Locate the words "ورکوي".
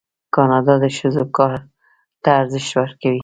2.77-3.19